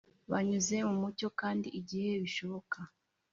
Bunyuze 0.29 0.75
mu 0.89 0.95
mucyo 1.01 1.27
kandi 1.39 1.67
igihe 1.79 2.11
bishoboka 2.23 2.77